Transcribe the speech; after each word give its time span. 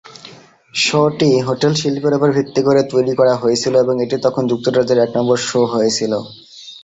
শোটি 0.73 1.29
hotel 1.47 1.73
শিল্পের 1.81 2.13
উপর 2.17 2.29
ভিত্তি 2.37 2.61
করে 2.67 2.81
তৈরি 2.91 3.13
করা 3.19 3.33
হয়েছিল 3.41 3.73
এবং 3.79 3.95
এটি 4.05 4.17
তখন 4.25 4.43
যুক্তরাজ্যের 4.51 5.03
এক 5.05 5.11
নম্বর 5.17 5.37
শো 5.49 5.61
হয়েছিল। 5.73 6.13